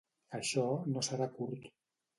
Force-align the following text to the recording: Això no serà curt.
Això 0.37 0.63
no 0.95 1.05
serà 1.11 1.31
curt. 1.39 1.73